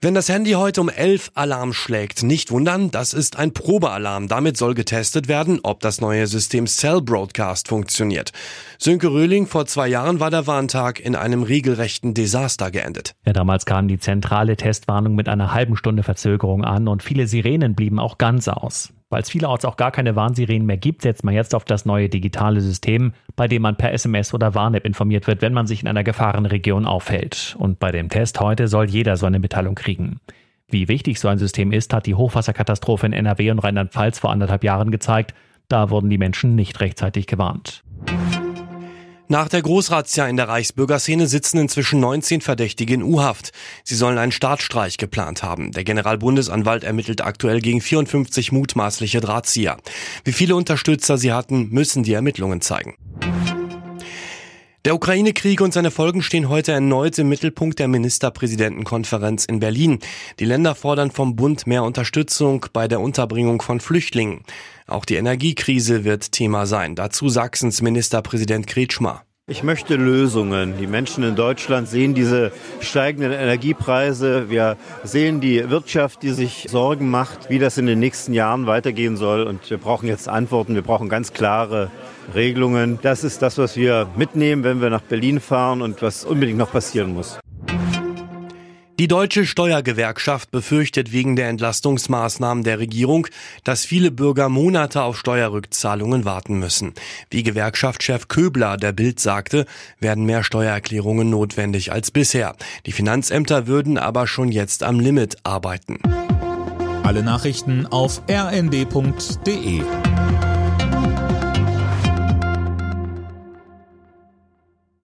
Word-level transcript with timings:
Wenn 0.00 0.14
das 0.14 0.28
Handy 0.28 0.52
heute 0.52 0.80
um 0.80 0.88
11 0.88 1.32
Alarm 1.34 1.72
schlägt, 1.72 2.22
nicht 2.22 2.52
wundern, 2.52 2.92
das 2.92 3.12
ist 3.12 3.36
ein 3.36 3.52
Probealarm. 3.52 4.28
Damit 4.28 4.56
soll 4.56 4.74
getestet 4.74 5.26
werden, 5.26 5.58
ob 5.64 5.80
das 5.80 6.00
neue 6.00 6.28
System 6.28 6.68
Cell 6.68 7.02
Broadcast 7.02 7.66
funktioniert. 7.66 8.30
Sönke 8.78 9.08
Röhling, 9.08 9.48
vor 9.48 9.66
zwei 9.66 9.88
Jahren 9.88 10.20
war 10.20 10.30
der 10.30 10.46
Warntag 10.46 11.00
in 11.00 11.16
einem 11.16 11.42
regelrechten 11.42 12.14
Desaster 12.14 12.70
geendet. 12.70 13.16
Ja, 13.26 13.32
damals 13.32 13.66
kam 13.66 13.88
die 13.88 13.98
zentrale 13.98 14.56
Testwarnung 14.56 15.16
mit 15.16 15.28
einer 15.28 15.52
halben 15.52 15.76
Stunde 15.76 16.04
Verzögerung 16.04 16.62
an 16.62 16.86
und 16.86 17.02
viele 17.02 17.26
Sirenen 17.26 17.74
blieben 17.74 17.98
auch 17.98 18.18
ganz 18.18 18.46
aus. 18.46 18.92
Weil 19.10 19.22
es 19.22 19.30
vielerorts 19.30 19.64
auch 19.64 19.76
gar 19.76 19.90
keine 19.90 20.16
Warnsirenen 20.16 20.66
mehr 20.66 20.76
gibt, 20.76 21.02
setzt 21.02 21.24
man 21.24 21.34
jetzt 21.34 21.54
auf 21.54 21.64
das 21.64 21.86
neue 21.86 22.10
digitale 22.10 22.60
System, 22.60 23.14
bei 23.36 23.48
dem 23.48 23.62
man 23.62 23.76
per 23.76 23.92
SMS 23.92 24.34
oder 24.34 24.54
Warn-App 24.54 24.84
informiert 24.84 25.26
wird, 25.26 25.40
wenn 25.40 25.54
man 25.54 25.66
sich 25.66 25.80
in 25.80 25.88
einer 25.88 26.04
Gefahrenregion 26.04 26.84
aufhält. 26.84 27.56
Und 27.58 27.78
bei 27.78 27.90
dem 27.90 28.10
Test 28.10 28.38
heute 28.40 28.68
soll 28.68 28.90
jeder 28.90 29.16
so 29.16 29.24
eine 29.24 29.38
Mitteilung 29.38 29.74
kriegen. 29.74 30.20
Wie 30.68 30.88
wichtig 30.88 31.18
so 31.18 31.28
ein 31.28 31.38
System 31.38 31.72
ist, 31.72 31.94
hat 31.94 32.04
die 32.04 32.14
Hochwasserkatastrophe 32.14 33.06
in 33.06 33.14
NRW 33.14 33.50
und 33.50 33.60
Rheinland-Pfalz 33.60 34.18
vor 34.18 34.30
anderthalb 34.30 34.62
Jahren 34.62 34.90
gezeigt. 34.90 35.32
Da 35.68 35.88
wurden 35.88 36.10
die 36.10 36.18
Menschen 36.18 36.54
nicht 36.54 36.80
rechtzeitig 36.80 37.26
gewarnt. 37.26 37.82
Nach 39.30 39.46
der 39.46 39.60
Großrazzia 39.60 40.26
in 40.26 40.38
der 40.38 40.48
Reichsbürgerszene 40.48 41.26
sitzen 41.26 41.58
inzwischen 41.58 42.00
19 42.00 42.40
Verdächtige 42.40 42.94
in 42.94 43.02
U-Haft. 43.02 43.52
Sie 43.84 43.94
sollen 43.94 44.16
einen 44.16 44.32
Staatsstreich 44.32 44.96
geplant 44.96 45.42
haben. 45.42 45.70
Der 45.72 45.84
Generalbundesanwalt 45.84 46.82
ermittelt 46.82 47.20
aktuell 47.20 47.60
gegen 47.60 47.82
54 47.82 48.52
mutmaßliche 48.52 49.20
Drahtzieher. 49.20 49.76
Wie 50.24 50.32
viele 50.32 50.56
Unterstützer 50.56 51.18
sie 51.18 51.34
hatten, 51.34 51.68
müssen 51.68 52.04
die 52.04 52.14
Ermittlungen 52.14 52.62
zeigen. 52.62 52.96
Der 54.88 54.94
Ukraine-Krieg 54.94 55.60
und 55.60 55.74
seine 55.74 55.90
Folgen 55.90 56.22
stehen 56.22 56.48
heute 56.48 56.72
erneut 56.72 57.18
im 57.18 57.28
Mittelpunkt 57.28 57.78
der 57.78 57.88
Ministerpräsidentenkonferenz 57.88 59.44
in 59.44 59.60
Berlin. 59.60 59.98
Die 60.38 60.46
Länder 60.46 60.74
fordern 60.74 61.10
vom 61.10 61.36
Bund 61.36 61.66
mehr 61.66 61.82
Unterstützung 61.82 62.64
bei 62.72 62.88
der 62.88 63.00
Unterbringung 63.00 63.60
von 63.60 63.80
Flüchtlingen. 63.80 64.44
Auch 64.86 65.04
die 65.04 65.16
Energiekrise 65.16 66.04
wird 66.04 66.32
Thema 66.32 66.64
sein. 66.64 66.94
Dazu 66.94 67.28
Sachsens 67.28 67.82
Ministerpräsident 67.82 68.66
Kretschmer. 68.66 69.24
Ich 69.50 69.62
möchte 69.62 69.96
Lösungen. 69.96 70.74
Die 70.78 70.86
Menschen 70.86 71.24
in 71.24 71.34
Deutschland 71.34 71.88
sehen 71.88 72.12
diese 72.12 72.52
steigenden 72.80 73.32
Energiepreise. 73.32 74.50
Wir 74.50 74.76
sehen 75.04 75.40
die 75.40 75.70
Wirtschaft, 75.70 76.22
die 76.22 76.32
sich 76.32 76.66
Sorgen 76.68 77.08
macht, 77.08 77.48
wie 77.48 77.58
das 77.58 77.78
in 77.78 77.86
den 77.86 77.98
nächsten 77.98 78.34
Jahren 78.34 78.66
weitergehen 78.66 79.16
soll. 79.16 79.44
Und 79.44 79.70
wir 79.70 79.78
brauchen 79.78 80.06
jetzt 80.06 80.28
Antworten. 80.28 80.74
Wir 80.74 80.82
brauchen 80.82 81.08
ganz 81.08 81.32
klare 81.32 81.90
Regelungen. 82.34 82.98
Das 83.00 83.24
ist 83.24 83.40
das, 83.40 83.56
was 83.56 83.74
wir 83.74 84.06
mitnehmen, 84.18 84.64
wenn 84.64 84.82
wir 84.82 84.90
nach 84.90 85.00
Berlin 85.00 85.40
fahren 85.40 85.80
und 85.80 86.02
was 86.02 86.26
unbedingt 86.26 86.58
noch 86.58 86.70
passieren 86.70 87.14
muss. 87.14 87.38
Die 88.98 89.06
deutsche 89.06 89.46
Steuergewerkschaft 89.46 90.50
befürchtet 90.50 91.12
wegen 91.12 91.36
der 91.36 91.48
Entlastungsmaßnahmen 91.50 92.64
der 92.64 92.80
Regierung, 92.80 93.28
dass 93.62 93.84
viele 93.84 94.10
Bürger 94.10 94.48
Monate 94.48 95.02
auf 95.02 95.16
Steuerrückzahlungen 95.16 96.24
warten 96.24 96.58
müssen. 96.58 96.94
Wie 97.30 97.44
Gewerkschaftschef 97.44 98.26
Köbler 98.26 98.76
der 98.76 98.90
Bild 98.90 99.20
sagte, 99.20 99.66
werden 100.00 100.24
mehr 100.24 100.42
Steuererklärungen 100.42 101.30
notwendig 101.30 101.92
als 101.92 102.10
bisher. 102.10 102.56
Die 102.86 102.92
Finanzämter 102.92 103.68
würden 103.68 103.98
aber 103.98 104.26
schon 104.26 104.50
jetzt 104.50 104.82
am 104.82 104.98
Limit 104.98 105.36
arbeiten. 105.44 106.00
Alle 107.04 107.22
Nachrichten 107.22 107.86
auf 107.86 108.22
rnd.de 108.28 109.82